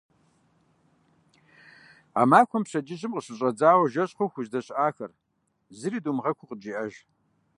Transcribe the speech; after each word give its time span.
А 2.19 2.21
махуэм 2.29 2.63
пщэдджыжьым 2.65 3.11
къыщыщӏэдзауэ 3.13 3.85
жэщ 3.93 4.11
хъуху 4.17 4.39
уздэщыӏахэр, 4.41 5.11
зыри 5.77 5.99
думыгъэхуу, 6.03 6.49
къыджеӏэж. 6.49 6.93